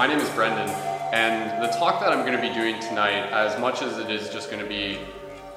[0.00, 0.66] my name is Brendon,
[1.12, 4.30] and the talk that I'm going to be doing tonight, as much as it is
[4.30, 4.98] just going to be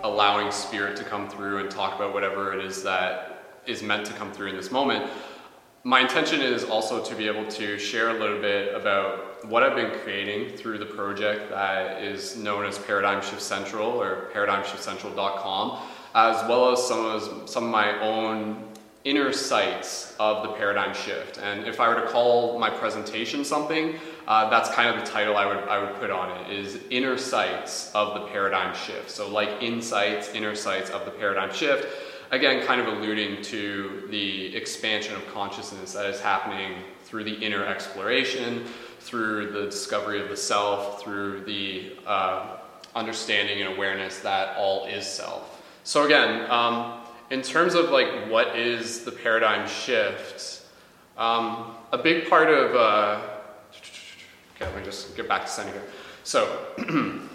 [0.04, 4.12] allowing spirit to come through and talk about whatever it is that is meant to
[4.12, 5.10] come through in this moment,
[5.86, 9.78] my intention is also to be able to share a little bit about what I've
[9.78, 15.80] been creating through the project that is known as Paradigm Shift Central or paradigmshiftcentral.com,
[16.16, 18.62] as well as some of, some of my own
[19.06, 21.38] inner sights of the paradigm shift.
[21.38, 25.36] And if I were to call my presentation something, uh, that's kind of the title
[25.36, 29.12] I would, I would put on it is inner sights of the paradigm shift.
[29.12, 31.88] So like insights, inner sights of the paradigm shift.
[32.32, 37.66] Again, kind of alluding to the expansion of consciousness that is happening through the inner
[37.66, 38.66] exploration,
[39.00, 42.58] through the discovery of the self, through the uh,
[42.96, 45.62] understanding and awareness that all is self.
[45.84, 50.62] So again, um, in terms of like what is the paradigm shift,
[51.18, 53.33] um, a big part of uh,
[54.64, 55.82] okay, let me just get back to Seneca.
[56.24, 56.66] So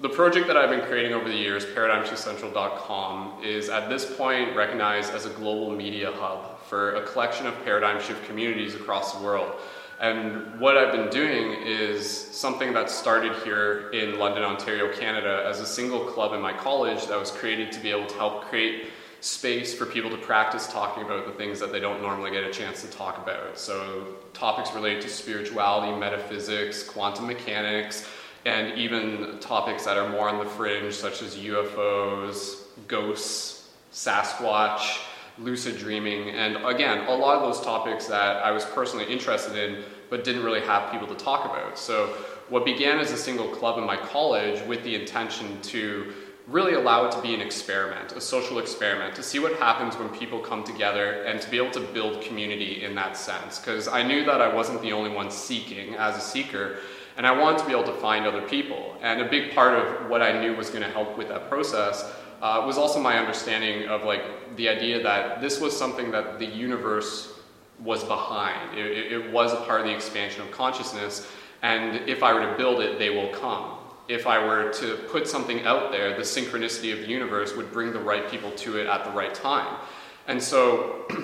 [0.00, 5.12] the project that I've been creating over the years, ParadigmShiftCentral.com, is at this point recognized
[5.12, 9.52] as a global media hub for a collection of paradigm shift communities across the world.
[9.98, 15.60] And what I've been doing is something that started here in London, Ontario, Canada, as
[15.60, 18.90] a single club in my college that was created to be able to help create
[19.26, 22.52] space for people to practice talking about the things that they don't normally get a
[22.52, 23.58] chance to talk about.
[23.58, 28.06] So, topics related to spirituality, metaphysics, quantum mechanics,
[28.44, 35.00] and even topics that are more on the fringe, such as UFOs, ghosts, Sasquatch,
[35.38, 39.82] lucid dreaming, and again, a lot of those topics that I was personally interested in
[40.08, 41.76] but didn't really have people to talk about.
[41.76, 42.06] So,
[42.48, 46.12] what began as a single club in my college with the intention to
[46.46, 50.08] really allow it to be an experiment, a social experiment, to see what happens when
[50.10, 53.58] people come together and to be able to build community in that sense.
[53.58, 56.76] Because I knew that I wasn't the only one seeking as a seeker,
[57.16, 58.96] and I wanted to be able to find other people.
[59.02, 62.12] And a big part of what I knew was going to help with that process
[62.40, 64.22] uh, was also my understanding of like
[64.56, 67.40] the idea that this was something that the universe
[67.82, 68.78] was behind.
[68.78, 71.26] It, it was a part of the expansion of consciousness,
[71.62, 73.75] and if I were to build it, they will come
[74.08, 77.92] if I were to put something out there, the synchronicity of the universe would bring
[77.92, 79.78] the right people to it at the right time.
[80.28, 81.06] And so,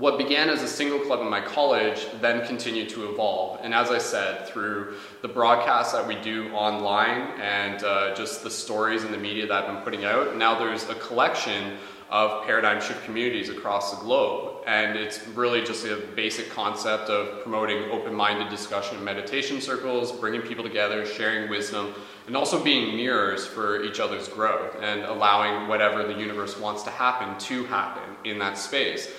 [0.00, 3.60] what began as a single club in my college then continued to evolve.
[3.62, 8.50] And as I said, through the broadcasts that we do online and uh, just the
[8.50, 11.76] stories and the media that I've been putting out, now there's a collection
[12.08, 14.49] of paradigm shift communities across the globe.
[14.66, 20.42] And it's really just a basic concept of promoting open minded discussion meditation circles, bringing
[20.42, 21.94] people together, sharing wisdom,
[22.26, 26.90] and also being mirrors for each other's growth and allowing whatever the universe wants to
[26.90, 29.10] happen to happen in that space.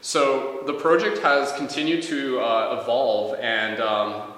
[0.00, 4.32] So the project has continued to uh, evolve, and um,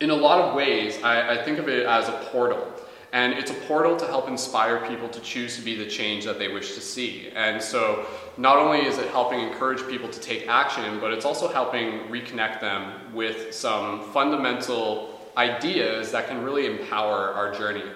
[0.00, 2.66] in a lot of ways, I, I think of it as a portal.
[3.16, 6.38] And it's a portal to help inspire people to choose to be the change that
[6.38, 7.30] they wish to see.
[7.34, 8.04] And so,
[8.36, 12.60] not only is it helping encourage people to take action, but it's also helping reconnect
[12.60, 17.88] them with some fundamental ideas that can really empower our journey.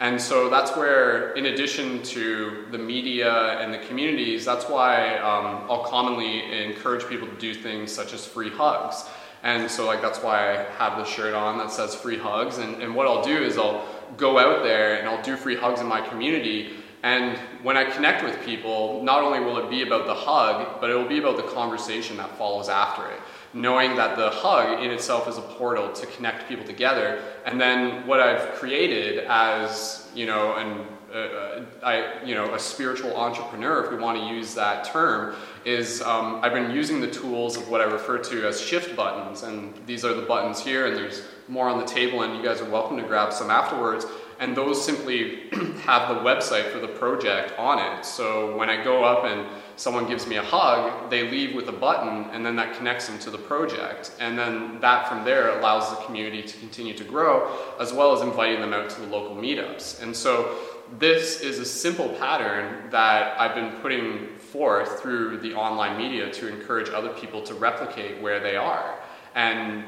[0.00, 5.64] And so that's where, in addition to the media and the communities, that's why um,
[5.70, 9.08] I'll commonly encourage people to do things such as free hugs.
[9.42, 12.58] And so, like, that's why I have the shirt on that says free hugs.
[12.58, 13.86] And, and what I'll do is I'll
[14.16, 16.74] go out there and I'll do free hugs in my community.
[17.02, 20.90] And when I connect with people, not only will it be about the hug, but
[20.90, 23.20] it will be about the conversation that follows after it.
[23.54, 27.22] Knowing that the hug in itself is a portal to connect people together.
[27.46, 33.16] And then what I've created as, you know, an uh, I, you know, a spiritual
[33.16, 37.56] entrepreneur, if we want to use that term, is um, I've been using the tools
[37.56, 40.96] of what I refer to as shift buttons, and these are the buttons here, and
[40.96, 44.06] there's more on the table, and you guys are welcome to grab some afterwards.
[44.40, 45.48] And those simply
[45.82, 48.04] have the website for the project on it.
[48.04, 51.72] So when I go up and someone gives me a hug, they leave with a
[51.72, 54.12] button, and then that connects them to the project.
[54.20, 58.20] And then that from there allows the community to continue to grow, as well as
[58.20, 60.02] inviting them out to the local meetups.
[60.02, 60.56] And so
[60.98, 66.48] this is a simple pattern that I've been putting forth through the online media to
[66.48, 68.98] encourage other people to replicate where they are.
[69.34, 69.84] And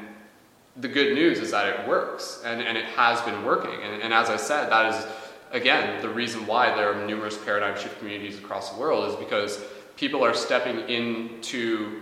[0.77, 3.81] the good news is that it works, and, and it has been working.
[3.83, 5.07] And, and as I said, that is,
[5.51, 9.63] again, the reason why there are numerous paradigm shift communities across the world is because
[9.97, 12.01] people are stepping into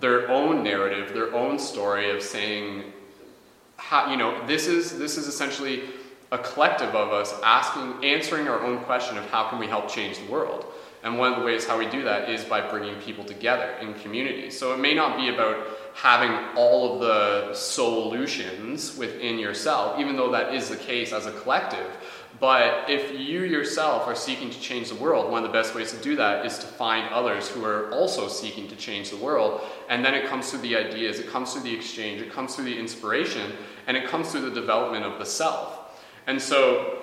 [0.00, 2.84] their own narrative, their own story of saying,
[3.76, 5.82] how, you know, this is, this is essentially
[6.32, 10.18] a collective of us asking, answering our own question of how can we help change
[10.18, 10.66] the world.
[11.02, 13.92] And one of the ways how we do that is by bringing people together in
[13.94, 14.50] community.
[14.50, 20.32] So it may not be about having all of the solutions within yourself, even though
[20.32, 21.86] that is the case as a collective.
[22.40, 25.92] But if you yourself are seeking to change the world, one of the best ways
[25.92, 29.60] to do that is to find others who are also seeking to change the world.
[29.88, 32.64] And then it comes through the ideas, it comes through the exchange, it comes through
[32.64, 33.52] the inspiration,
[33.86, 36.02] and it comes through the development of the self.
[36.26, 36.98] And so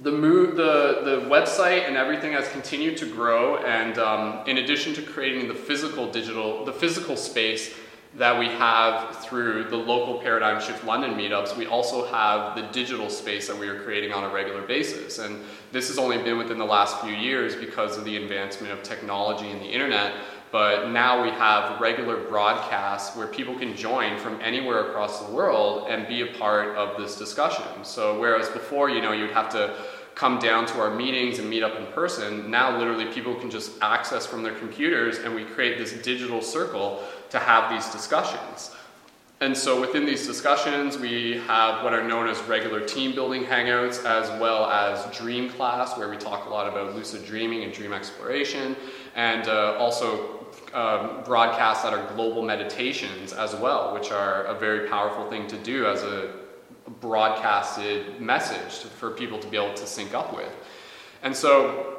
[0.00, 4.94] the move, the, the website and everything has continued to grow, and um, in addition
[4.94, 7.74] to creating the physical digital, the physical space
[8.14, 13.08] that we have through the local Paradigm Shift London meetups, we also have the digital
[13.08, 15.18] space that we are creating on a regular basis.
[15.18, 15.40] And
[15.72, 19.50] this has only been within the last few years because of the advancement of technology
[19.50, 20.12] and the internet.
[20.50, 25.88] But now we have regular broadcasts where people can join from anywhere across the world
[25.88, 27.64] and be a part of this discussion.
[27.82, 29.74] So whereas before, you know, you'd have to
[30.14, 33.72] come down to our meetings and meet up in person, now literally people can just
[33.82, 38.74] access from their computers and we create this digital circle to have these discussions.
[39.40, 44.04] And so within these discussions, we have what are known as regular team building hangouts,
[44.04, 47.92] as well as dream class, where we talk a lot about lucid dreaming and dream
[47.92, 48.76] exploration,
[49.16, 54.88] and uh, also um, broadcasts that are global meditations as well, which are a very
[54.88, 56.32] powerful thing to do as a
[57.02, 60.52] broadcasted message to, for people to be able to sync up with.
[61.22, 61.98] And so,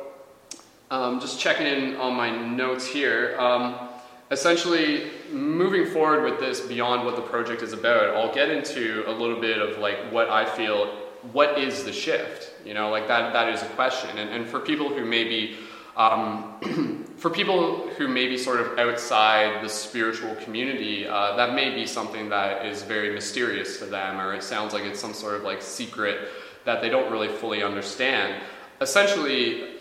[0.90, 3.38] um, just checking in on my notes here.
[3.40, 3.90] Um,
[4.32, 9.12] essentially, moving forward with this beyond what the project is about, I'll get into a
[9.12, 10.88] little bit of like what I feel.
[11.32, 12.52] What is the shift?
[12.66, 13.34] You know, like that.
[13.34, 14.18] That is a question.
[14.18, 15.58] And, and for people who may be
[15.96, 21.74] um, for people who may be sort of outside the spiritual community, uh, that may
[21.74, 25.36] be something that is very mysterious to them, or it sounds like it's some sort
[25.36, 26.30] of like secret
[26.66, 28.42] that they don't really fully understand.
[28.82, 29.76] Essentially,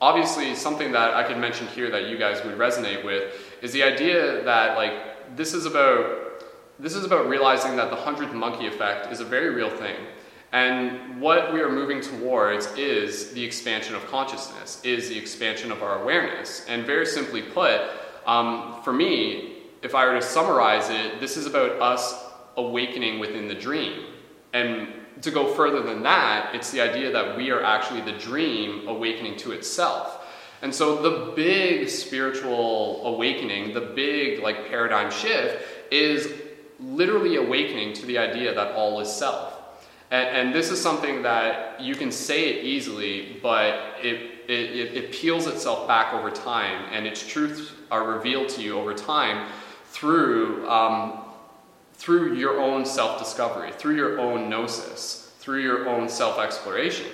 [0.00, 3.82] obviously, something that I could mention here that you guys would resonate with is the
[3.82, 6.26] idea that like this is about
[6.78, 9.96] this is about realizing that the hundredth monkey effect is a very real thing.
[10.52, 15.82] And what we are moving towards is the expansion of consciousness, is the expansion of
[15.82, 16.64] our awareness.
[16.68, 17.82] And very simply put,
[18.26, 22.24] um, for me, if I were to summarize it, this is about us
[22.56, 24.06] awakening within the dream.
[24.52, 24.88] And
[25.22, 29.36] to go further than that, it's the idea that we are actually the dream awakening
[29.38, 30.26] to itself.
[30.62, 35.62] And so the big spiritual awakening, the big like paradigm shift
[35.92, 36.32] is
[36.80, 39.57] literally awakening to the idea that all is self.
[40.10, 44.16] And, and, this is something that you can say it easily, but it,
[44.48, 48.94] it, it, peels itself back over time, and its truths are revealed to you over
[48.94, 49.50] time
[49.90, 51.20] through, um,
[51.92, 57.10] through your own self discovery, through your own gnosis, through your own self exploration.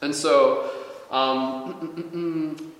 [0.00, 0.70] And so,
[1.12, 2.72] um,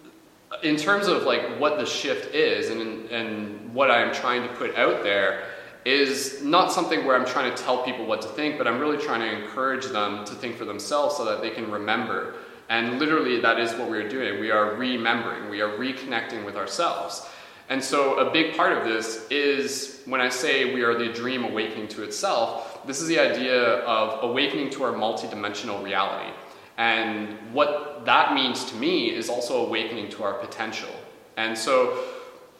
[0.62, 4.74] in terms of like what the shift is and, and what I'm trying to put
[4.76, 5.44] out there,
[5.84, 8.98] is not something where I'm trying to tell people what to think, but I'm really
[8.98, 12.34] trying to encourage them to think for themselves so that they can remember.
[12.68, 14.40] And literally, that is what we're doing.
[14.40, 17.26] We are remembering, we are reconnecting with ourselves.
[17.68, 21.44] And so, a big part of this is when I say we are the dream
[21.44, 26.32] awakening to itself, this is the idea of awakening to our multidimensional reality.
[26.76, 30.90] And what that means to me is also awakening to our potential.
[31.36, 32.04] And so,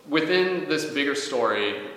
[0.08, 1.88] within this bigger story,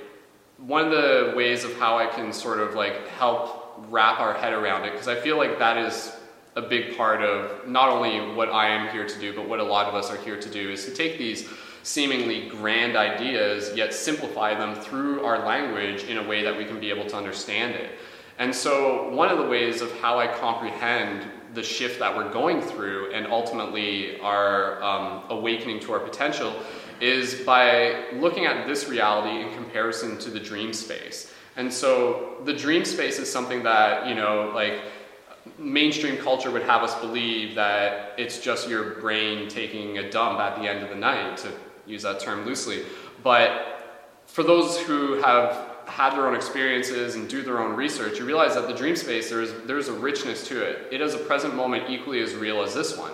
[0.57, 4.53] one of the ways of how I can sort of like help wrap our head
[4.53, 6.15] around it, because I feel like that is
[6.55, 9.63] a big part of not only what I am here to do, but what a
[9.63, 11.50] lot of us are here to do, is to take these
[11.83, 16.79] seemingly grand ideas, yet simplify them through our language in a way that we can
[16.79, 17.91] be able to understand it.
[18.39, 22.62] And so, one of the ways of how I comprehend the shift that we're going
[22.62, 26.53] through and ultimately our um, awakening to our potential
[27.01, 31.33] is by looking at this reality in comparison to the dream space.
[31.57, 34.81] And so the dream space is something that, you know, like
[35.57, 40.59] mainstream culture would have us believe that it's just your brain taking a dump at
[40.59, 41.51] the end of the night, to
[41.85, 42.83] use that term loosely.
[43.23, 48.25] But for those who have had their own experiences and do their own research, you
[48.25, 50.87] realize that the dream space, there's, there's a richness to it.
[50.91, 53.11] It is a present moment equally as real as this one.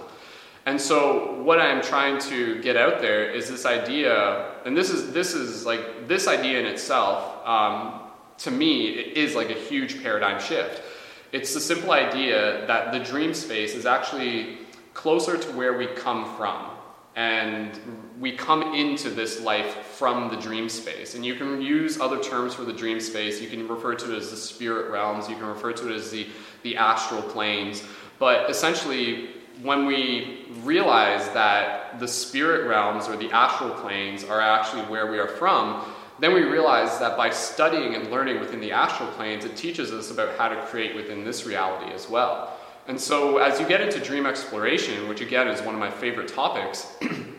[0.65, 5.11] And so what I'm trying to get out there is this idea, and this is
[5.11, 8.01] this is like this idea in itself, um,
[8.39, 10.83] to me, is like a huge paradigm shift.
[11.31, 14.59] It's the simple idea that the dream space is actually
[14.93, 16.67] closer to where we come from.
[17.15, 17.71] And
[18.19, 21.15] we come into this life from the dream space.
[21.15, 23.41] And you can use other terms for the dream space.
[23.41, 26.09] You can refer to it as the spirit realms, you can refer to it as
[26.11, 26.27] the,
[26.63, 27.83] the astral planes.
[28.17, 29.29] But essentially,
[29.61, 35.19] when we realize that the spirit realms or the astral planes are actually where we
[35.19, 35.83] are from,
[36.19, 40.11] then we realize that by studying and learning within the astral planes, it teaches us
[40.11, 42.57] about how to create within this reality as well.
[42.87, 46.27] And so, as you get into dream exploration, which again is one of my favorite
[46.27, 46.95] topics,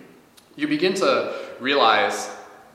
[0.57, 2.31] you begin to realize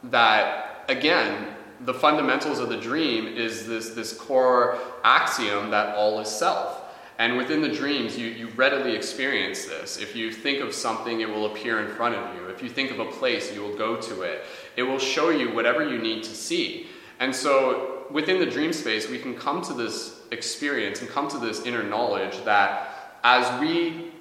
[0.06, 1.48] that, again,
[1.82, 6.84] the fundamentals of the dream is this, this core axiom that all is self.
[7.19, 9.97] And within the dreams, you, you readily experience this.
[9.97, 12.47] If you think of something, it will appear in front of you.
[12.47, 14.43] If you think of a place, you will go to it.
[14.75, 16.88] It will show you whatever you need to see.
[17.19, 21.39] And so within the dream space, we can come to this experience and come to
[21.39, 24.12] this inner knowledge that as we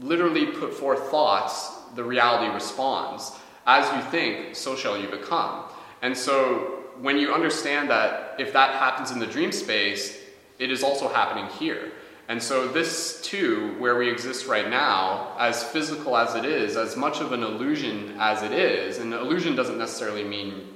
[0.00, 3.32] literally put forth thoughts, the reality responds.
[3.66, 5.64] As you think, so shall you become.
[6.02, 10.20] And so when you understand that if that happens in the dream space,
[10.58, 11.92] it is also happening here.
[12.28, 16.94] And so, this too, where we exist right now, as physical as it is, as
[16.94, 20.68] much of an illusion as it is, and illusion doesn't necessarily mean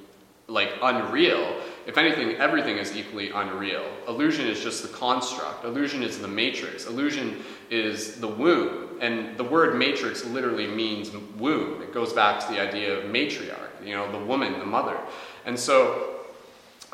[0.48, 1.56] like unreal.
[1.86, 3.84] If anything, everything is equally unreal.
[4.08, 8.88] Illusion is just the construct, illusion is the matrix, illusion is the womb.
[9.02, 11.82] And the word matrix literally means womb.
[11.82, 14.96] It goes back to the idea of matriarch, you know, the woman, the mother.
[15.44, 16.20] And so,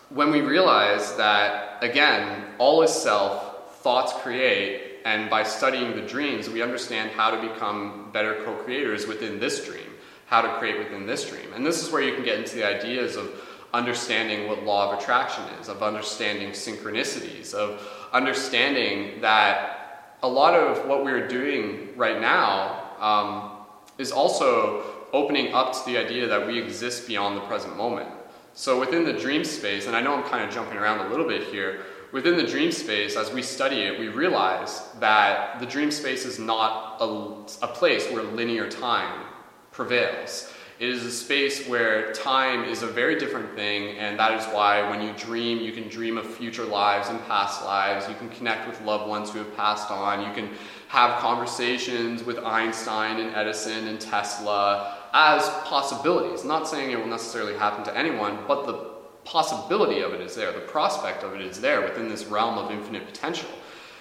[0.08, 3.47] when we realize that, again, all is self,
[3.88, 9.06] thoughts create, and by studying the dreams, we understand how to become better co creators
[9.06, 9.90] within this dream,
[10.26, 11.54] how to create within this dream.
[11.54, 13.30] And this is where you can get into the ideas of
[13.72, 17.80] understanding what law of attraction is, of understanding synchronicities, of
[18.12, 23.52] understanding that a lot of what we're doing right now um,
[23.96, 24.82] is also
[25.14, 28.10] opening up to the idea that we exist beyond the present moment.
[28.52, 31.26] So within the dream space, and I know I'm kind of jumping around a little
[31.26, 35.90] bit here, within the dream space, as we study it, we realize that the dream
[35.90, 39.26] space is not a, a place where linear time
[39.72, 40.52] prevails.
[40.78, 44.88] It is a space where time is a very different thing, and that is why
[44.88, 48.08] when you dream, you can dream of future lives and past lives.
[48.08, 50.24] You can connect with loved ones who have passed on.
[50.24, 56.44] You can have conversations with Einstein and Edison and Tesla as possibilities.
[56.44, 58.87] not saying it will necessarily happen to anyone, but the
[59.28, 62.70] possibility of it is there, the prospect of it is there within this realm of
[62.70, 63.50] infinite potential.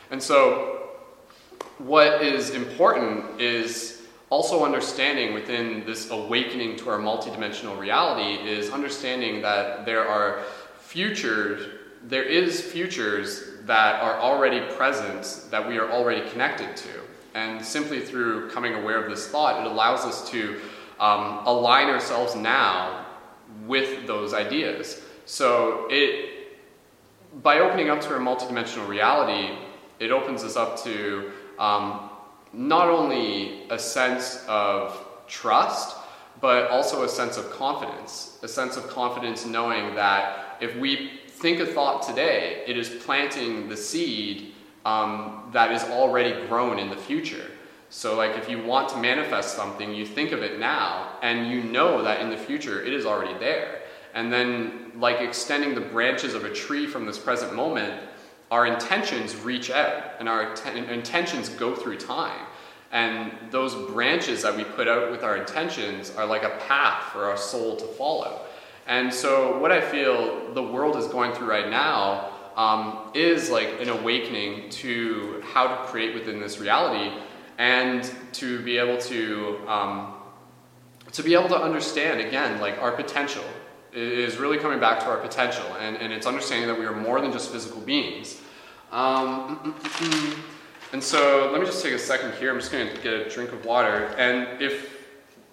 [0.09, 0.89] And so,
[1.79, 9.41] what is important is also understanding within this awakening to our multidimensional reality is understanding
[9.41, 10.43] that there are
[10.79, 11.67] futures,
[12.03, 16.89] there is futures that are already present that we are already connected to.
[17.33, 20.59] And simply through coming aware of this thought, it allows us to
[20.99, 23.05] um, align ourselves now
[23.67, 25.01] with those ideas.
[25.27, 26.57] So it,
[27.43, 29.57] by opening up to our multidimensional reality,
[29.99, 32.09] it opens us up to um,
[32.53, 35.97] not only a sense of trust,
[36.39, 38.39] but also a sense of confidence.
[38.41, 43.67] A sense of confidence knowing that if we think a thought today, it is planting
[43.67, 44.53] the seed
[44.85, 47.51] um, that is already grown in the future.
[47.89, 51.63] So, like, if you want to manifest something, you think of it now, and you
[51.63, 53.81] know that in the future it is already there.
[54.17, 58.01] And then, like extending the branches of a tree from this present moment,
[58.49, 62.47] our intentions reach out and our intentions go through time.
[62.91, 67.25] And those branches that we put out with our intentions are like a path for
[67.25, 68.41] our soul to follow.
[68.87, 73.79] And so, what I feel the world is going through right now um, is like
[73.79, 77.15] an awakening to how to create within this reality
[77.59, 80.15] and to be able to um,
[81.11, 83.43] to be able to understand again like our potential
[83.93, 87.21] is really coming back to our potential, and, and it's understanding that we are more
[87.21, 88.41] than just physical beings.
[88.91, 90.39] Um, mm, mm, mm,
[90.93, 92.51] and so let me just take a second here.
[92.51, 94.15] I'm just going to get a drink of water.
[94.17, 94.97] And if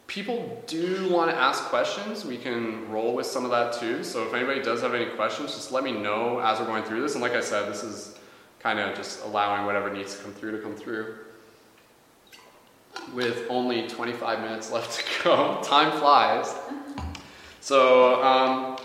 [0.07, 4.05] people do want to ask questions, we can roll with some of that too.
[4.05, 7.03] So if anybody does have any questions, just let me know as we're going through
[7.03, 7.15] this.
[7.15, 8.17] And like I said, this is
[8.61, 11.17] kind of just allowing whatever needs to come through to come through.
[13.13, 16.55] With only 25 minutes left to go, time flies.
[17.65, 18.77] So, um,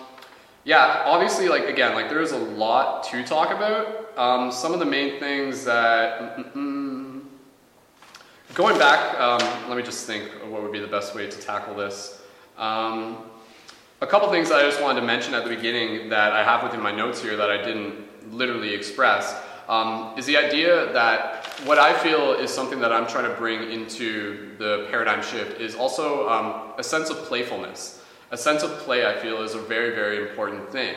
[0.63, 4.17] yeah, obviously, like again, like there's a lot to talk about.
[4.17, 6.53] Um, some of the main things that
[8.53, 11.75] going back, um, let me just think what would be the best way to tackle
[11.75, 12.21] this.
[12.57, 13.17] Um,
[14.00, 16.79] a couple things I just wanted to mention at the beginning that I have within
[16.79, 19.36] my notes here that I didn't literally express
[19.67, 23.74] um, is the idea that what I feel is something that I'm trying to bring
[23.74, 27.99] into the paradigm shift is also um, a sense of playfulness
[28.31, 30.95] a sense of play, I feel, is a very, very important thing.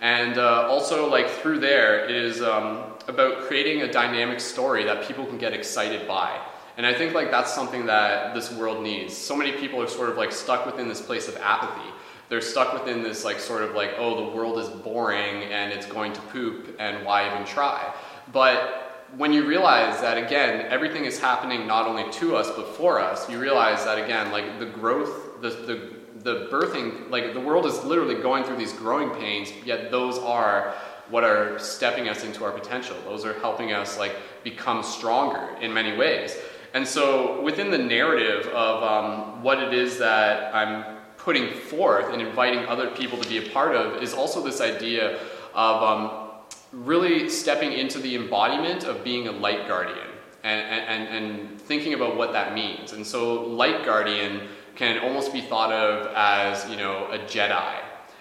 [0.00, 5.06] And uh, also, like through there, it is um, about creating a dynamic story that
[5.06, 6.40] people can get excited by.
[6.76, 9.16] And I think like that's something that this world needs.
[9.16, 11.88] So many people are sort of like stuck within this place of apathy.
[12.28, 15.86] They're stuck within this like sort of like, oh, the world is boring and it's
[15.86, 17.92] going to poop and why even try?
[18.32, 22.98] But when you realize that again, everything is happening not only to us but for
[22.98, 25.90] us, you realize that again, like the growth, the, the,
[26.22, 30.74] the birthing, like the world is literally going through these growing pains, yet those are
[31.10, 32.96] what are stepping us into our potential.
[33.04, 36.36] Those are helping us like become stronger in many ways.
[36.74, 42.22] And so, within the narrative of um, what it is that I'm putting forth and
[42.22, 45.18] inviting other people to be a part of, is also this idea
[45.54, 46.30] of um,
[46.72, 50.08] really stepping into the embodiment of being a light guardian
[50.44, 52.92] and, and, and thinking about what that means.
[52.92, 57.78] And so, light guardian can almost be thought of as, you know, a Jedi.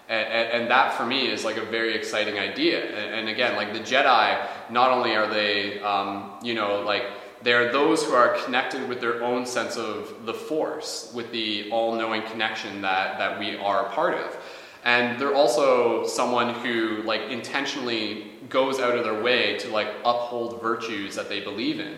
[0.10, 2.84] And, and, that for me is like a very exciting idea.
[2.84, 7.04] And, and again, like the Jedi, not only are they, um, you know, like
[7.42, 11.70] they are those who are connected with their own sense of the force, with the
[11.72, 14.38] all knowing connection that, that we are a part of.
[14.84, 20.62] And they're also someone who like intentionally goes out of their way to like uphold
[20.62, 21.96] virtues that they believe in.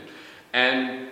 [0.54, 1.08] And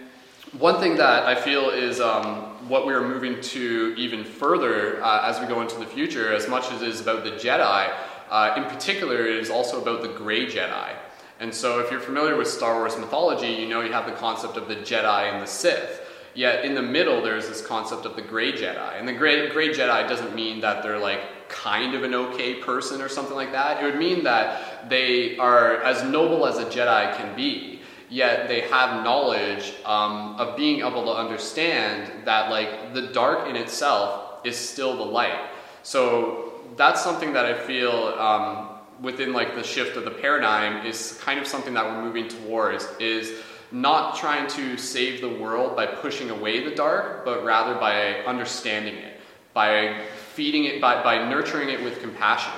[0.58, 5.42] one thing that I feel is um, what we're moving to even further uh, as
[5.42, 7.94] we go into the future, as much as it is about the Jedi,
[8.30, 10.96] uh, in particular, it is also about the Grey Jedi.
[11.42, 14.56] And so, if you're familiar with Star Wars mythology, you know you have the concept
[14.56, 16.08] of the Jedi and the Sith.
[16.34, 18.98] Yet in the middle, there's this concept of the Gray Jedi.
[18.98, 23.02] And the Gray, Gray Jedi doesn't mean that they're like kind of an okay person
[23.02, 23.84] or something like that.
[23.84, 27.81] It would mean that they are as noble as a Jedi can be,
[28.12, 33.56] yet they have knowledge um, of being able to understand that like the dark in
[33.56, 35.40] itself is still the light.
[35.82, 38.68] So that's something that I feel um,
[39.02, 42.88] within like the shift of the paradigm is kind of something that we're moving towards
[43.00, 43.34] is
[43.72, 48.96] not trying to save the world by pushing away the dark, but rather by understanding
[48.96, 49.22] it,
[49.54, 50.04] by
[50.34, 52.52] feeding it, by, by nurturing it with compassion.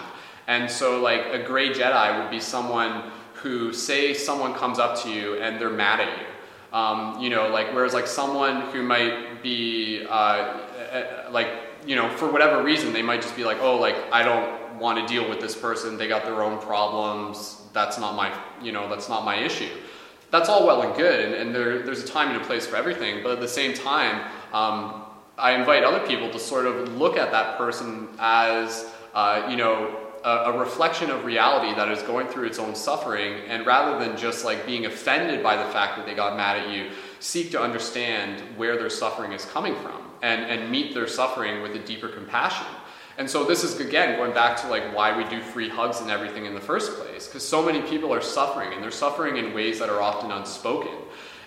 [0.47, 3.11] And so, like, a gray Jedi would be someone
[3.43, 6.25] who, say, someone comes up to you and they're mad at you.
[6.75, 11.49] Um, you know, like, whereas, like, someone who might be, uh, like,
[11.85, 14.97] you know, for whatever reason, they might just be like, oh, like, I don't want
[14.97, 15.97] to deal with this person.
[15.97, 17.61] They got their own problems.
[17.73, 19.69] That's not my, you know, that's not my issue.
[20.31, 22.75] That's all well and good, and, and there, there's a time and a place for
[22.75, 23.21] everything.
[23.21, 25.03] But at the same time, um,
[25.37, 29.99] I invite other people to sort of look at that person as, uh, you know,
[30.23, 34.45] a, reflection of reality that is going through its own suffering, and rather than just
[34.45, 38.41] like being offended by the fact that they got mad at you, seek to understand
[38.57, 42.67] where their suffering is coming from and, and meet their suffering with a deeper compassion.
[43.17, 46.09] And so this is again going back to like why we do free hugs and
[46.09, 49.53] everything in the first place because so many people are suffering and they're suffering in
[49.53, 50.95] ways that are often unspoken.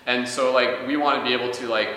[0.06, 1.88] And so like we want to be able to like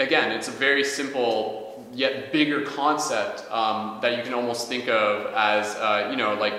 [0.00, 1.65] again, it's a very simple
[1.96, 6.54] yet bigger concept um, that you can almost think of as uh, you know like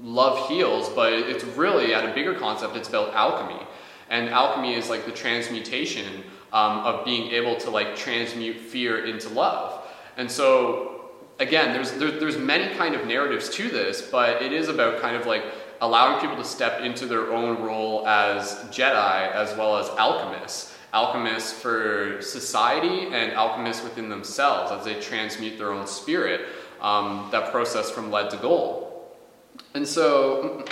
[0.00, 2.76] love heals, but it's really at a bigger concept.
[2.76, 3.66] It's about alchemy,
[4.08, 9.28] and alchemy is like the transmutation um, of being able to like transmute fear into
[9.30, 9.82] love.
[10.16, 14.68] And so again, there's, there, there's many kind of narratives to this, but it is
[14.68, 15.44] about kind of like
[15.80, 20.75] allowing people to step into their own role as Jedi as well as alchemists.
[20.96, 26.46] Alchemists for society and alchemists within themselves as they transmute their own spirit,
[26.80, 28.86] um, that process from lead to gold.
[29.74, 30.64] And so,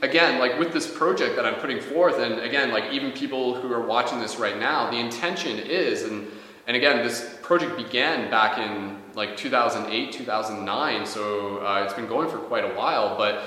[0.00, 3.72] again, like with this project that I'm putting forth, and again, like even people who
[3.72, 6.28] are watching this right now, the intention is, and,
[6.68, 12.30] and again, this project began back in like 2008, 2009, so uh, it's been going
[12.30, 13.42] for quite a while, but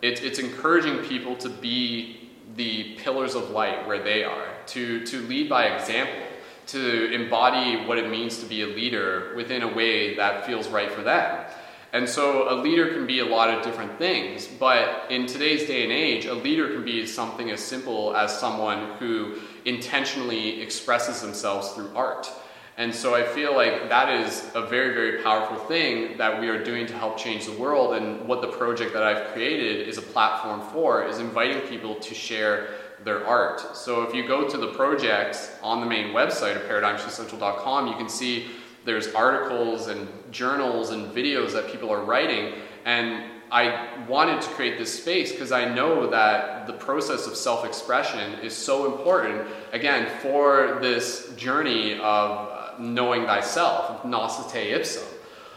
[0.00, 5.20] it's, it's encouraging people to be the pillars of light where they are, to, to
[5.22, 6.22] lead by example,
[6.68, 10.90] to embody what it means to be a leader within a way that feels right
[10.90, 11.46] for them.
[11.92, 15.84] And so a leader can be a lot of different things, but in today's day
[15.84, 21.70] and age, a leader can be something as simple as someone who intentionally expresses themselves
[21.70, 22.30] through art.
[22.78, 26.62] And so I feel like that is a very, very powerful thing that we are
[26.62, 27.94] doing to help change the world.
[27.94, 32.14] And what the project that I've created is a platform for is inviting people to
[32.14, 32.68] share
[33.04, 33.76] their art.
[33.76, 38.08] So if you go to the projects on the main website of paradigmshiftcentral.com, you can
[38.08, 38.46] see
[38.84, 42.54] there's articles and journals and videos that people are writing.
[42.84, 47.64] And I wanted to create this space because I know that the process of self
[47.64, 55.04] expression is so important, again, for this journey of knowing thyself, gnose ipsum.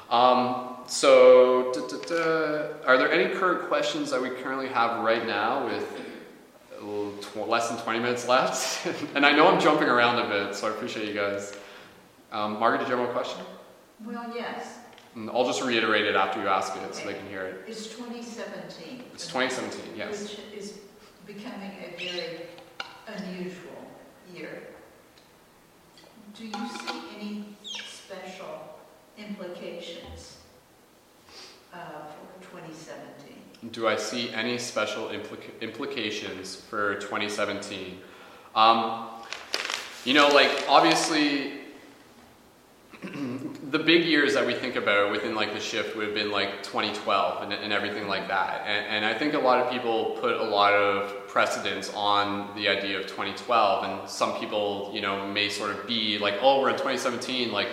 [0.09, 2.87] Um, so, da, da, da.
[2.87, 5.85] are there any current questions that we currently have right now with
[6.81, 10.71] less than 20 minutes left, and I know I'm jumping around a bit, so I
[10.71, 11.55] appreciate you guys.
[12.31, 13.41] Um, Margaret, did you have a question?
[14.05, 14.77] Well, yes.
[15.15, 17.65] And I'll just reiterate it after you ask it so they can hear it.
[17.67, 19.03] It's 2017.
[19.13, 20.21] It's 2017, yes.
[20.21, 20.79] Which is
[21.25, 22.41] becoming a very
[23.07, 23.87] unusual
[24.33, 24.63] year.
[26.35, 28.77] Do you see any special
[29.17, 30.37] implications
[31.73, 33.28] uh, for 2017?
[33.71, 37.99] Do I see any special implica- implications for 2017?
[38.55, 39.07] Um,
[40.05, 41.59] you know, like obviously,
[43.03, 46.63] the big years that we think about within like the shift would have been like
[46.63, 48.61] 2012 and, and everything like that.
[48.65, 52.69] And, and I think a lot of people put a lot of precedence on the
[52.69, 56.69] idea of 2012, and some people, you know, may sort of be like, oh, we're
[56.69, 57.67] in 2017, like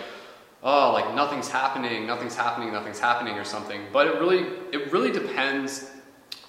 [0.66, 3.83] oh, like nothing's happening, nothing's happening, nothing's happening, or something.
[3.92, 5.88] But it really, it really depends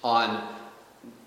[0.02, 0.42] on,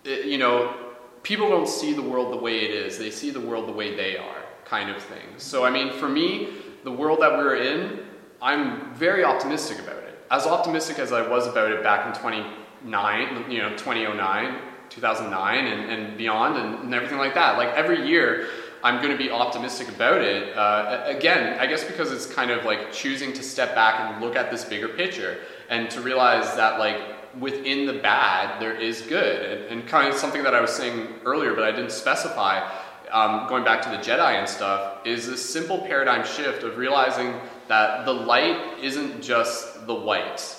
[0.05, 0.75] eh, you know,
[1.23, 2.99] people don't see the world the way it is.
[2.99, 5.23] They see the world the way they are, kind of thing.
[5.37, 6.49] So, I mean, for me,
[6.83, 8.01] the world that we're in,
[8.41, 10.19] I'm very optimistic about it.
[10.29, 15.89] As optimistic as I was about it back in 29, you know, 2009, 2009, and,
[15.89, 17.57] and beyond, and, and everything like that.
[17.57, 18.49] Like every year,
[18.83, 20.55] I'm going to be optimistic about it.
[20.57, 24.35] Uh, again, I guess because it's kind of like choosing to step back and look
[24.35, 25.39] at this bigger picture
[25.69, 26.99] and to realize that like
[27.39, 31.07] within the bad there is good and, and kind of something that I was saying
[31.25, 32.67] earlier, but I didn't specify.
[33.11, 37.33] Um, going back to the Jedi and stuff, is this simple paradigm shift of realizing
[37.67, 40.57] that the light isn't just the white.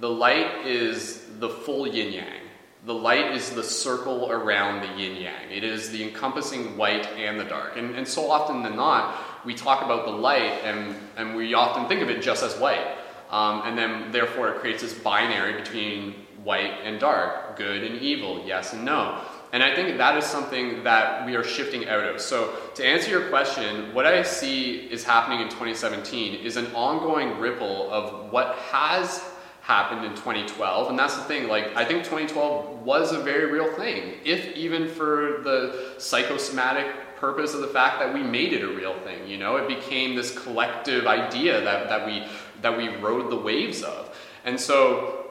[0.00, 2.43] The light is the full yin yang.
[2.86, 5.50] The light is the circle around the yin yang.
[5.50, 7.78] It is the encompassing white and the dark.
[7.78, 11.88] And, and so often than not, we talk about the light and, and we often
[11.88, 12.98] think of it just as white.
[13.30, 18.44] Um, and then, therefore, it creates this binary between white and dark, good and evil,
[18.44, 19.18] yes and no.
[19.54, 22.20] And I think that is something that we are shifting out of.
[22.20, 27.38] So, to answer your question, what I see is happening in 2017 is an ongoing
[27.38, 29.24] ripple of what has
[29.64, 33.72] happened in 2012 and that's the thing like i think 2012 was a very real
[33.74, 38.68] thing if even for the psychosomatic purpose of the fact that we made it a
[38.68, 39.56] real thing you know?
[39.56, 42.26] It became this collective idea that, that we
[42.62, 44.16] that we rode the waves of.
[44.44, 45.26] And so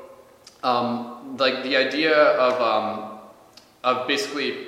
[0.64, 3.20] um, like the idea of um,
[3.84, 4.68] of basically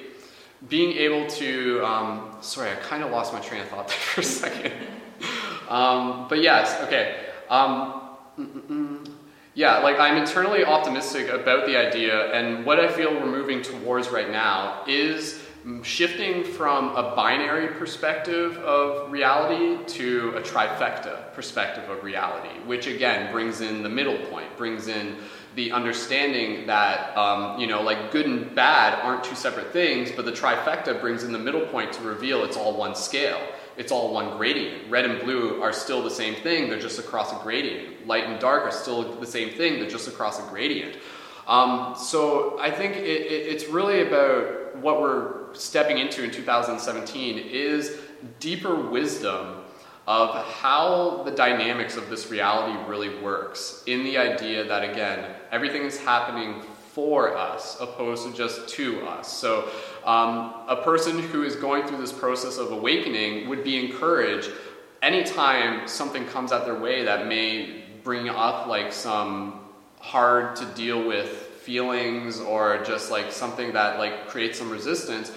[0.69, 4.21] being able to um, sorry i kind of lost my train of thought there for
[4.21, 4.73] a second.
[5.69, 7.25] Um, but yes okay.
[7.49, 8.01] Um,
[9.55, 14.09] yeah, like I'm internally optimistic about the idea, and what I feel we're moving towards
[14.09, 15.41] right now is
[15.81, 23.31] shifting from a binary perspective of reality to a trifecta perspective of reality, which again
[23.31, 25.15] brings in the middle point, brings in
[25.55, 30.25] the understanding that, um, you know, like good and bad aren't two separate things, but
[30.25, 33.39] the trifecta brings in the middle point to reveal it's all one scale
[33.77, 34.89] it's all one gradient.
[34.89, 38.07] Red and blue are still the same thing, they're just across a gradient.
[38.07, 40.97] Light and dark are still the same thing, they're just across a gradient.
[41.47, 47.37] Um, so I think it, it, it's really about what we're stepping into in 2017
[47.37, 47.97] is
[48.39, 49.61] deeper wisdom
[50.07, 55.83] of how the dynamics of this reality really works in the idea that again everything
[55.83, 56.61] is happening
[56.95, 59.31] for us opposed to just to us.
[59.31, 59.67] So,
[60.05, 64.51] um, a person who is going through this process of awakening would be encouraged
[65.01, 69.59] anytime something comes at their way that may bring up like some
[69.99, 75.31] hard to deal with feelings or just like something that like creates some resistance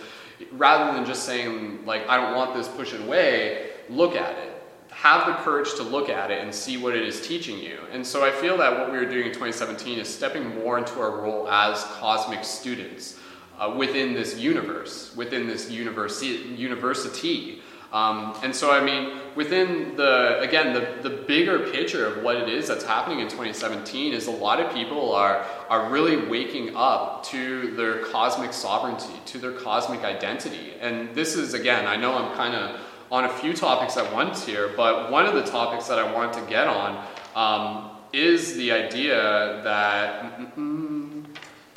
[0.53, 4.59] rather than just saying like i don't want this push it away look at it
[4.91, 7.79] have the courage to look at it and see what it is teaching you.
[7.93, 10.99] And so I feel that what we were doing in 2017 is stepping more into
[11.01, 13.17] our role as cosmic students
[13.59, 16.55] uh, within this universe, within this university.
[16.57, 17.61] university.
[17.93, 22.49] Um, and so, I mean, within the, again, the, the bigger picture of what it
[22.49, 27.25] is that's happening in 2017 is a lot of people are, are really waking up
[27.25, 30.75] to their cosmic sovereignty, to their cosmic identity.
[30.81, 32.79] And this is, again, I know I'm kind of
[33.11, 36.35] on a few topics at once here, but one of the topics that I want
[36.35, 40.55] to get on um, is the idea that.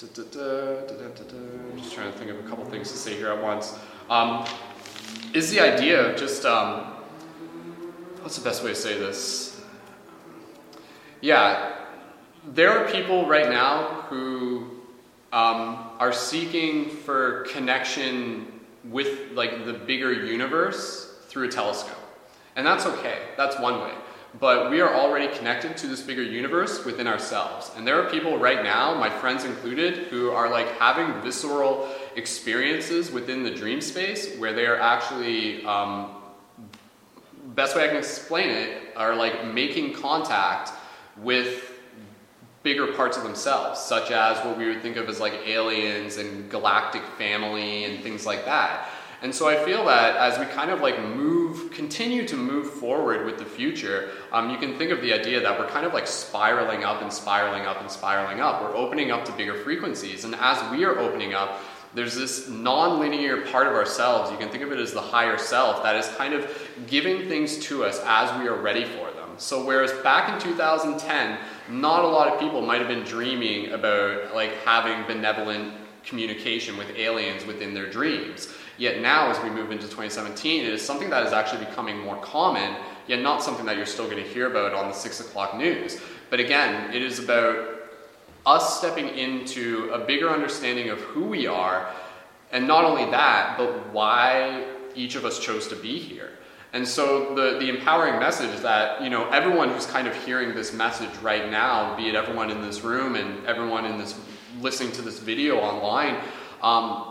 [0.04, 3.78] I'm just trying to think of a couple things to say here at once.
[4.10, 4.48] Um,
[5.34, 6.44] is the idea of just.
[6.44, 6.88] Um,
[8.22, 9.62] what's the best way to say this?
[11.22, 11.76] Yeah,
[12.48, 14.72] there are people right now who
[15.32, 21.98] um, are seeking for connection with like the bigger universe through a telescope.
[22.56, 23.94] And that's okay, that's one way.
[24.40, 27.72] But we are already connected to this bigger universe within ourselves.
[27.76, 33.12] And there are people right now, my friends included, who are like having visceral experiences
[33.12, 36.12] within the dream space where they are actually, um,
[37.48, 40.72] best way I can explain it, are like making contact
[41.18, 41.68] with
[42.64, 46.50] bigger parts of themselves, such as what we would think of as like aliens and
[46.50, 48.88] galactic family and things like that.
[49.22, 53.26] And so I feel that as we kind of like move, continue to move forward
[53.26, 56.08] with the future, um, you can think of the idea that we're kind of like
[56.08, 58.62] spiraling up and spiraling up and spiraling up.
[58.64, 60.26] We're opening up to bigger frequencies.
[60.26, 61.62] And as we are opening up,
[61.94, 65.84] there's this non-linear part of ourselves, you can think of it as the higher self,
[65.84, 66.50] that is kind of
[66.88, 69.30] giving things to us as we are ready for them.
[69.38, 71.38] So whereas back in 2010,
[71.70, 76.90] not a lot of people might have been dreaming about like having benevolent communication with
[76.96, 78.54] aliens within their dreams.
[78.82, 82.16] Yet now, as we move into 2017, it is something that is actually becoming more
[82.18, 85.56] common, yet not something that you're still going to hear about on the 6 o'clock
[85.56, 86.02] news.
[86.32, 87.80] But again, it is about
[88.44, 91.94] us stepping into a bigger understanding of who we are,
[92.52, 94.66] and not only that, but why
[94.96, 96.32] each of us chose to be here.
[96.74, 100.74] And so the, the empowering message that, you know, everyone who's kind of hearing this
[100.74, 104.20] message right now, be it everyone in this room and everyone in this
[104.60, 106.20] listening to this video online,
[106.64, 107.11] um,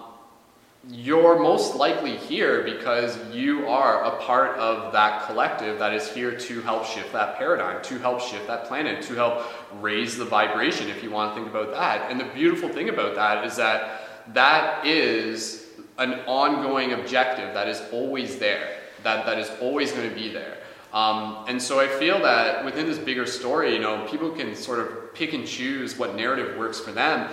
[0.88, 6.36] you're most likely here because you are a part of that collective that is here
[6.38, 9.44] to help shift that paradigm, to help shift that planet, to help
[9.80, 12.10] raise the vibration, if you want to think about that.
[12.10, 15.66] And the beautiful thing about that is that that is
[15.98, 20.56] an ongoing objective that is always there, that, that is always going to be there.
[20.94, 24.80] Um, and so I feel that within this bigger story, you know, people can sort
[24.80, 27.30] of pick and choose what narrative works for them.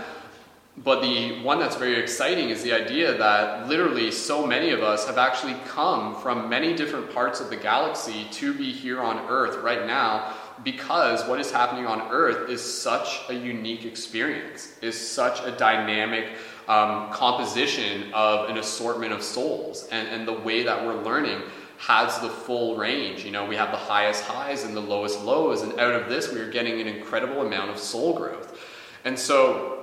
[0.83, 5.07] But the one that's very exciting is the idea that literally so many of us
[5.07, 9.57] have actually come from many different parts of the galaxy to be here on Earth
[9.63, 15.43] right now because what is happening on Earth is such a unique experience, is such
[15.45, 16.29] a dynamic
[16.67, 19.87] um, composition of an assortment of souls.
[19.91, 21.41] And, and the way that we're learning
[21.79, 23.23] has the full range.
[23.23, 26.31] You know, we have the highest highs and the lowest lows, and out of this,
[26.31, 28.59] we are getting an incredible amount of soul growth.
[29.05, 29.76] And so,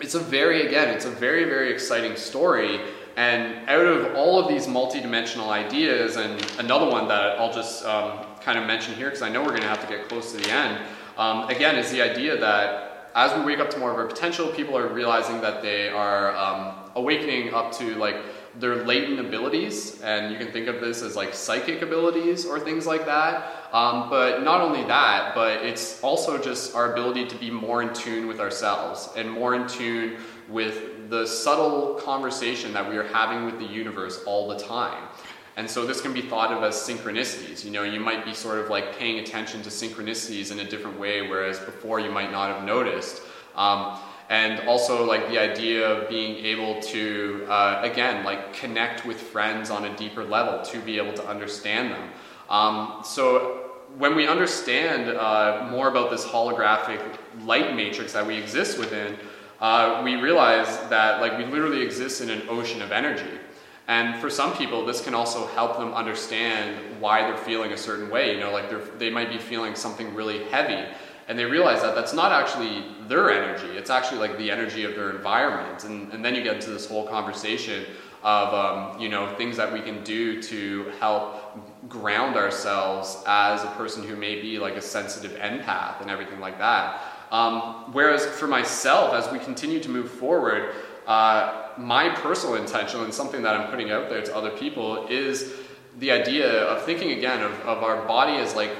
[0.00, 2.80] it's a very, again, it's a very, very exciting story.
[3.16, 8.26] And out of all of these multidimensional ideas, and another one that I'll just um,
[8.40, 10.38] kind of mention here because I know we're going to have to get close to
[10.38, 10.82] the end,
[11.16, 14.48] um, again, is the idea that as we wake up to more of our potential,
[14.48, 18.16] people are realizing that they are um, awakening up to like
[18.58, 22.86] their latent abilities, and you can think of this as like psychic abilities or things
[22.86, 23.68] like that.
[23.72, 27.92] Um, but not only that, but it's also just our ability to be more in
[27.92, 33.44] tune with ourselves and more in tune with the subtle conversation that we are having
[33.44, 35.08] with the universe all the time.
[35.56, 37.64] And so this can be thought of as synchronicities.
[37.64, 40.98] You know, you might be sort of like paying attention to synchronicities in a different
[40.98, 43.22] way, whereas before you might not have noticed.
[43.54, 43.98] Um,
[44.30, 49.70] and also like the idea of being able to uh, again like connect with friends
[49.70, 52.10] on a deeper level to be able to understand them.
[52.48, 57.00] Um, so when we understand uh, more about this holographic
[57.44, 59.16] light matrix that we exist within
[59.60, 63.38] uh, we realize that like we literally exist in an ocean of energy.
[63.86, 68.08] And for some people this can also help them understand why they're feeling a certain
[68.08, 68.34] way.
[68.34, 70.88] You know like they might be feeling something really heavy
[71.28, 73.68] and they realize that that's not actually their energy.
[73.76, 75.84] It's actually like the energy of their environment.
[75.84, 77.84] And, and then you get into this whole conversation
[78.22, 81.58] of um, you know things that we can do to help
[81.88, 86.58] ground ourselves as a person who may be like a sensitive empath and everything like
[86.58, 87.02] that.
[87.30, 90.74] Um, whereas for myself as we continue to move forward
[91.06, 95.52] uh, my personal intention and something that i'm putting out there to other people is
[95.98, 98.70] the idea of thinking again of, of our body as like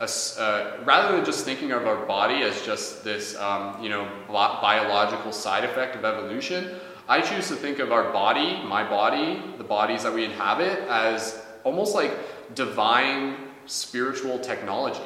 [0.00, 5.30] uh, rather than just thinking of our body as just this, um, you know, biological
[5.30, 10.04] side effect of evolution, I choose to think of our body, my body, the bodies
[10.04, 12.12] that we inhabit, as almost like
[12.54, 13.36] divine
[13.66, 15.00] spiritual technology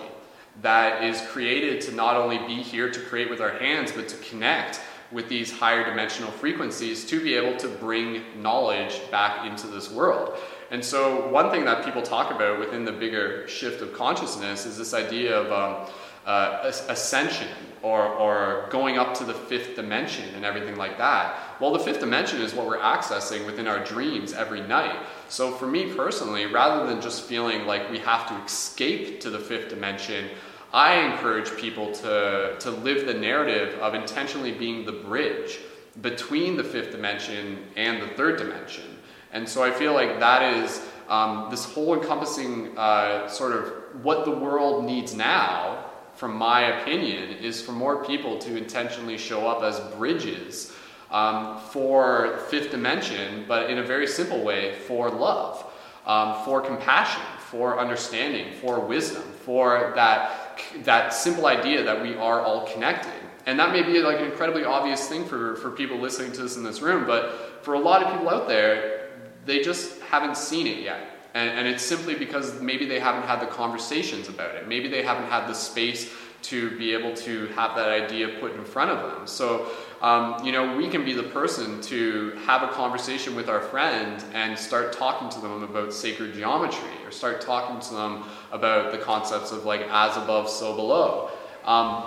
[0.63, 4.17] that is created to not only be here to create with our hands, but to
[4.19, 4.81] connect
[5.11, 10.37] with these higher dimensional frequencies to be able to bring knowledge back into this world.
[10.71, 14.77] And so, one thing that people talk about within the bigger shift of consciousness is
[14.77, 15.93] this idea of um,
[16.27, 17.49] uh, ascension
[17.83, 21.37] or, or going up to the fifth dimension and everything like that.
[21.61, 24.97] Well, the fifth dimension is what we're accessing within our dreams every night.
[25.29, 29.39] So, for me personally, rather than just feeling like we have to escape to the
[29.39, 30.31] fifth dimension,
[30.73, 35.61] I encourage people to, to live the narrative of intentionally being the bridge
[36.01, 38.94] between the fifth dimension and the third dimension.
[39.35, 44.25] And so I feel like that is um, this whole encompassing uh, sort of what
[44.25, 49.63] the world needs now, from my opinion, is for more people to intentionally show up
[49.65, 50.73] as bridges
[51.11, 55.67] um, for fifth dimension, but in a very simple way for love,
[56.07, 62.41] um, for compassion, for understanding, for wisdom, for that, that simple idea that we are
[62.41, 63.13] all connected.
[63.47, 66.57] And that may be like an incredibly obvious thing for, for people listening to this
[66.57, 69.04] in this room, but for a lot of people out there,
[69.47, 71.15] they just haven't seen it yet.
[71.35, 74.69] And, and it's simply because maybe they haven't had the conversations about it.
[74.69, 78.65] Maybe they haven't had the space to be able to have that idea put in
[78.65, 79.27] front of them.
[79.27, 79.67] So,
[80.03, 84.23] um, you know, we can be the person to have a conversation with our friend
[84.35, 88.99] and start talking to them about sacred geometry or start talking to them about the
[88.99, 91.31] concepts of like as above, so below.
[91.65, 92.05] Um,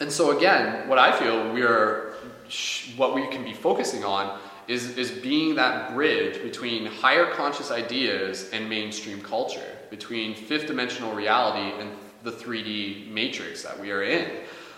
[0.00, 2.14] and so, again, what I feel we are,
[2.96, 8.50] what we can be focusing on is, is being that bridge between higher conscious ideas
[8.52, 11.90] and mainstream culture, between fifth dimensional reality and
[12.22, 14.30] the 3D matrix that we are in.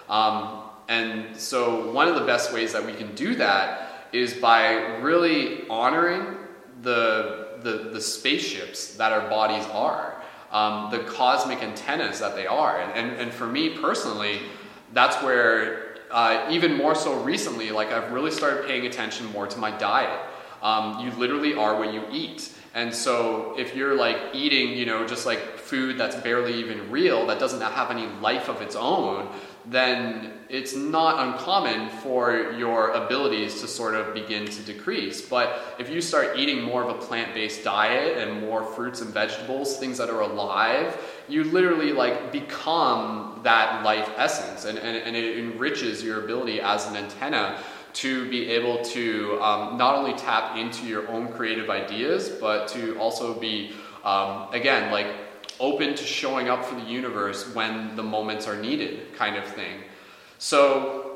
[0.08, 4.72] Um, and so, one of the best ways that we can do that is by
[4.98, 6.36] really honoring
[6.82, 12.80] the, the, the spaceships that our bodies are, um, the cosmic antennas that they are.
[12.80, 14.40] And, and, and for me personally,
[14.92, 19.58] that's where, uh, even more so recently, like I've really started paying attention more to
[19.58, 20.20] my diet.
[20.62, 22.52] Um, you literally are what you eat.
[22.74, 27.26] And so if you're like eating, you know, just like food that's barely even real,
[27.26, 29.28] that doesn't have any life of its own,
[29.66, 35.20] then it's not uncommon for your abilities to sort of begin to decrease.
[35.22, 39.12] But if you start eating more of a plant based diet and more fruits and
[39.12, 45.16] vegetables, things that are alive, you literally like become that life essence and, and, and
[45.16, 50.56] it enriches your ability as an antenna to be able to um, not only tap
[50.56, 53.72] into your own creative ideas, but to also be,
[54.04, 55.06] um, again, like
[55.60, 59.80] open to showing up for the universe when the moments are needed, kind of thing.
[60.38, 61.10] So,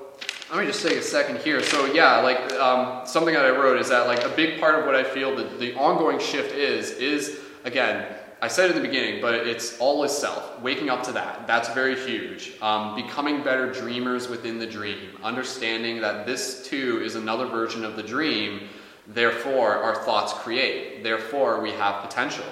[0.51, 1.63] let me just take a second here.
[1.63, 4.85] So, yeah, like um, something that I wrote is that like a big part of
[4.85, 8.07] what I feel that the ongoing shift is is again.
[8.43, 10.61] I said in the beginning, but it's all is self.
[10.61, 11.47] Waking up to that.
[11.47, 12.53] That's very huge.
[12.61, 14.99] Um, becoming better dreamers within the dream.
[15.23, 18.69] Understanding that this too is another version of the dream.
[19.07, 21.03] Therefore, our thoughts create.
[21.03, 22.45] Therefore, we have potential.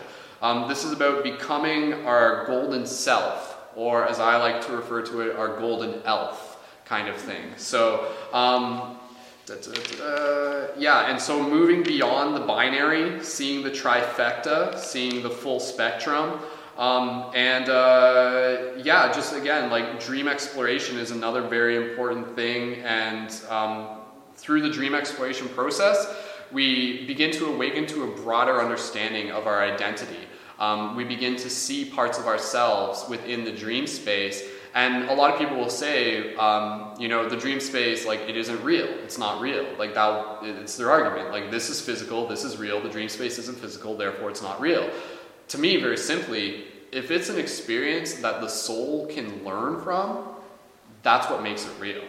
[0.42, 5.20] Um, this is about becoming our golden self, or as I like to refer to
[5.20, 7.44] it, our golden elf kind of thing.
[7.56, 8.98] So, um,
[9.46, 15.30] da, da, da, yeah, and so moving beyond the binary, seeing the trifecta, seeing the
[15.30, 16.40] full spectrum.
[16.76, 22.80] Um, and uh, yeah, just again, like dream exploration is another very important thing.
[22.82, 24.00] And um,
[24.34, 26.12] through the dream exploration process,
[26.50, 30.18] we begin to awaken to a broader understanding of our identity
[30.58, 34.42] um, we begin to see parts of ourselves within the dream space.
[34.74, 38.36] And a lot of people will say, um, you know, the dream space, like, it
[38.36, 38.86] isn't real.
[38.86, 39.66] It's not real.
[39.78, 41.30] Like, that, it's their argument.
[41.30, 44.60] Like, this is physical, this is real, the dream space isn't physical, therefore it's not
[44.60, 44.88] real.
[45.48, 50.28] To me, very simply, if it's an experience that the soul can learn from,
[51.02, 52.02] that's what makes it real.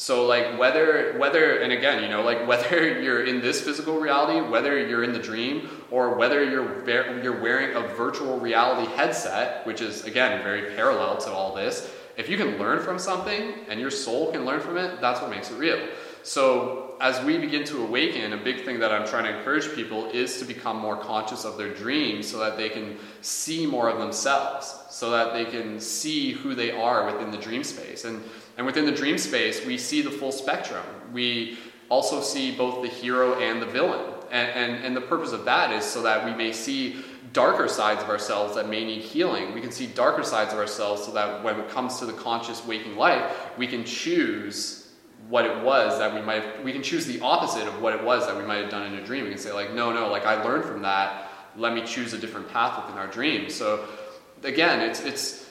[0.00, 4.40] So like whether whether and again, you know, like whether you're in this physical reality,
[4.40, 6.88] whether you're in the dream, or whether you're
[7.22, 11.92] you're wearing a virtual reality headset, which is again very parallel to all this.
[12.16, 15.28] If you can learn from something and your soul can learn from it, that's what
[15.28, 15.78] makes it real.
[16.22, 20.06] So, as we begin to awaken, a big thing that I'm trying to encourage people
[20.10, 23.98] is to become more conscious of their dreams so that they can see more of
[23.98, 28.04] themselves, so that they can see who they are within the dream space.
[28.04, 28.22] And
[28.60, 30.84] and within the dream space, we see the full spectrum.
[31.14, 34.12] We also see both the hero and the villain.
[34.30, 38.02] And, and, and the purpose of that is so that we may see darker sides
[38.02, 39.54] of ourselves that may need healing.
[39.54, 42.62] We can see darker sides of ourselves so that when it comes to the conscious
[42.66, 44.92] waking life, we can choose
[45.30, 48.04] what it was that we might have, we can choose the opposite of what it
[48.04, 49.24] was that we might have done in a dream.
[49.24, 51.30] We can say like, no, no, like I learned from that.
[51.56, 53.48] Let me choose a different path within our dream.
[53.48, 53.88] So
[54.44, 55.48] again, it's it's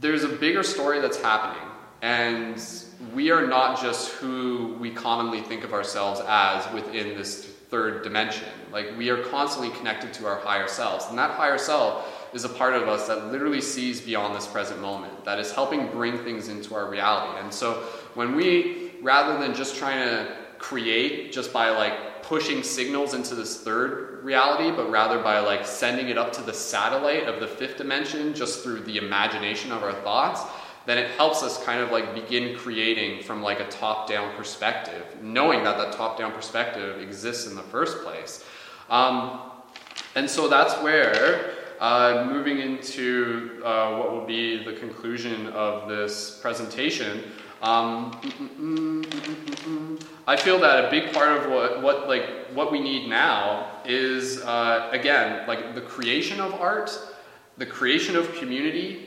[0.00, 1.63] there's a bigger story that's happening.
[2.04, 2.62] And
[3.14, 8.50] we are not just who we commonly think of ourselves as within this third dimension.
[8.70, 11.06] Like, we are constantly connected to our higher selves.
[11.08, 14.82] And that higher self is a part of us that literally sees beyond this present
[14.82, 17.40] moment, that is helping bring things into our reality.
[17.40, 17.72] And so,
[18.12, 23.62] when we, rather than just trying to create just by like pushing signals into this
[23.62, 27.78] third reality, but rather by like sending it up to the satellite of the fifth
[27.78, 30.42] dimension just through the imagination of our thoughts,
[30.86, 35.04] then it helps us kind of like begin creating from like a top down perspective,
[35.22, 38.44] knowing that that top down perspective exists in the first place.
[38.90, 39.40] Um,
[40.14, 46.38] and so that's where uh, moving into uh, what will be the conclusion of this
[46.40, 47.24] presentation,
[47.62, 48.12] um,
[50.26, 54.42] I feel that a big part of what, what like what we need now is
[54.42, 56.96] uh, again like the creation of art,
[57.56, 59.03] the creation of community,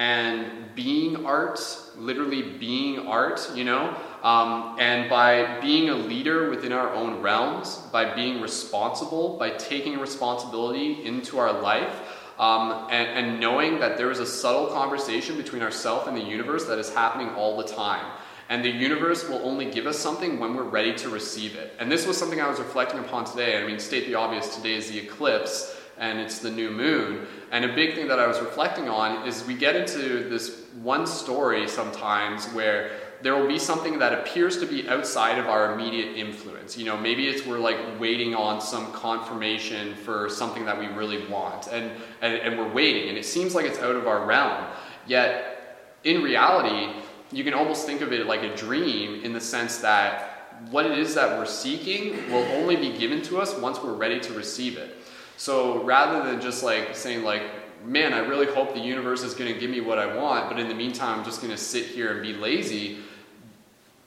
[0.00, 1.60] and being art,
[1.98, 3.50] literally being art.
[3.54, 9.36] You know, um, and by being a leader within our own realms, by being responsible,
[9.36, 12.00] by taking responsibility into our life,
[12.38, 16.64] um, and, and knowing that there is a subtle conversation between ourselves and the universe
[16.64, 18.10] that is happening all the time.
[18.48, 21.74] And the universe will only give us something when we're ready to receive it.
[21.78, 23.62] And this was something I was reflecting upon today.
[23.62, 27.26] I mean, state the obvious, today is the eclipse and it's the new moon.
[27.52, 31.06] And a big thing that I was reflecting on is we get into this one
[31.06, 32.90] story sometimes where
[33.22, 36.78] there will be something that appears to be outside of our immediate influence.
[36.78, 41.26] You know, maybe it's we're like waiting on some confirmation for something that we really
[41.26, 41.90] want, and,
[42.22, 44.66] and, and we're waiting, and it seems like it's out of our realm.
[45.06, 49.78] Yet, in reality, you can almost think of it like a dream in the sense
[49.78, 50.30] that
[50.70, 54.20] what it is that we're seeking will only be given to us once we're ready
[54.20, 54.96] to receive it.
[55.40, 57.42] So rather than just like saying like
[57.82, 60.60] man, I really hope the universe is going to give me what I want, but
[60.60, 62.98] in the meantime, I'm just going to sit here and be lazy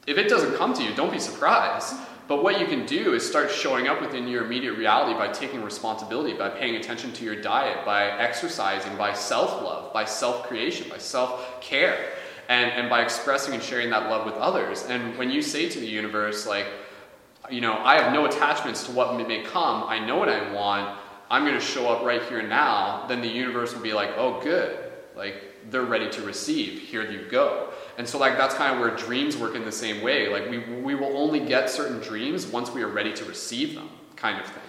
[0.06, 1.96] if it doesn't come to you, don't be surprised.
[2.28, 5.64] But what you can do is start showing up within your immediate reality by taking
[5.64, 10.90] responsibility, by paying attention to your diet, by exercising, by self love, by self creation,
[10.90, 12.12] by self care,
[12.48, 14.84] and, and by expressing and sharing that love with others.
[14.84, 16.68] And when you say to the universe, like,
[17.50, 20.98] you know, I have no attachments to what may come, I know what I want,
[21.30, 24.42] I'm going to show up right here now, then the universe will be like, oh,
[24.42, 24.78] good.
[25.16, 26.80] Like, they're ready to receive.
[26.80, 27.70] Here you go.
[27.98, 30.28] And so like that's kind of where dreams work in the same way.
[30.28, 33.90] Like we we will only get certain dreams once we are ready to receive them,
[34.16, 34.64] kind of thing.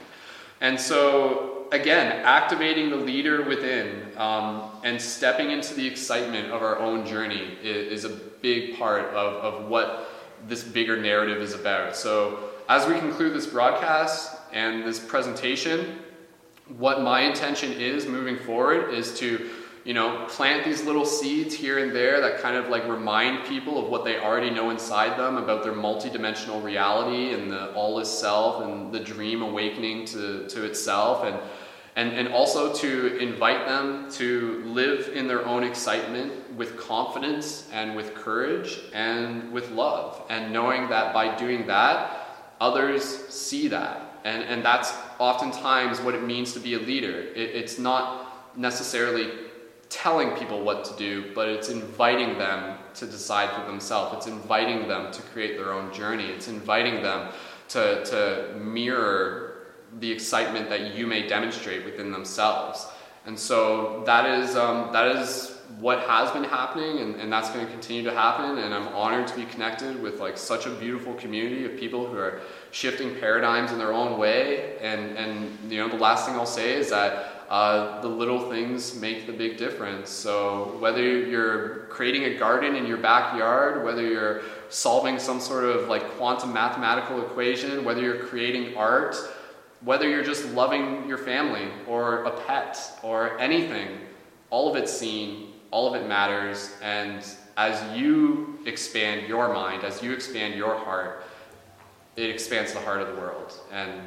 [0.61, 6.79] And so again, activating the leader within um, and stepping into the excitement of our
[6.79, 10.11] own journey is, is a big part of, of what
[10.47, 11.97] this bigger narrative is about.
[11.97, 15.99] So as we conclude this broadcast and this presentation,
[16.79, 19.51] what my intention is moving forward is to
[19.85, 23.83] you know, plant these little seeds here and there that kind of like remind people
[23.83, 28.09] of what they already know inside them about their multidimensional reality and the all is
[28.09, 31.25] self and the dream awakening to, to itself.
[31.25, 31.39] And,
[31.97, 37.95] and, and also to invite them to live in their own excitement with confidence and
[37.95, 42.21] with courage and with love and knowing that by doing that
[42.61, 44.21] others see that.
[44.25, 49.31] And, and that's oftentimes what it means to be a leader it, it's not necessarily
[49.95, 54.17] telling people what to do, but it's inviting them to decide for themselves.
[54.17, 56.25] It's inviting them to create their own journey.
[56.25, 57.33] It's inviting them
[57.69, 59.67] to, to mirror
[60.01, 62.89] the excitement that you may demonstrate within themselves.
[63.27, 67.65] And so that is, um, that is what has been happening and, and that's going
[67.65, 71.15] to continue to happen and i'm honored to be connected with like such a beautiful
[71.15, 72.41] community of people who are
[72.71, 76.75] shifting paradigms in their own way and and you know the last thing i'll say
[76.75, 80.11] is that uh, the little things make the big difference.
[80.11, 85.89] So, whether you're creating a garden in your backyard, whether you're solving some sort of
[85.89, 89.17] like quantum mathematical equation, whether you're creating art,
[89.83, 93.99] whether you're just loving your family or a pet or anything,
[94.51, 96.71] all of it's seen, all of it matters.
[96.83, 101.25] And as you expand your mind, as you expand your heart,
[102.15, 103.53] it expands the heart of the world.
[103.73, 104.01] And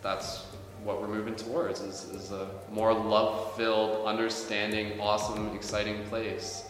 [0.00, 0.46] that's
[0.82, 6.69] what we're moving towards is, is a more love filled, understanding, awesome, exciting place.